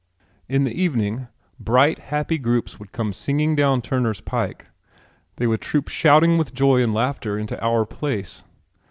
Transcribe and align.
In 0.49 0.63
the 0.63 0.71
evening 0.71 1.27
bright 1.59 1.99
happy 1.99 2.39
groups 2.39 2.79
would 2.79 2.91
come 2.91 3.13
singing 3.13 3.55
down 3.55 3.83
Turner's 3.83 4.19
Pike. 4.19 4.65
They 5.35 5.45
would 5.45 5.61
troop 5.61 5.89
shouting 5.89 6.39
with 6.39 6.55
joy 6.55 6.81
and 6.81 6.91
laughter 6.91 7.37
into 7.37 7.63
our 7.63 7.85
place. 7.85 8.41